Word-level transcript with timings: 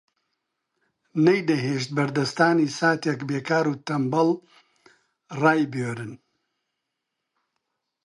نەیدەهێشت 1.25 1.89
بەردەستانی 1.97 2.73
ساتێک 2.77 3.19
بێکار 3.29 3.65
و 3.69 3.79
تەنبەڵ 3.87 4.29
ڕایبوێرن 5.41 6.13